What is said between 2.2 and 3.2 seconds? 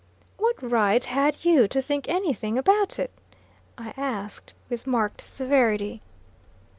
thing about it?"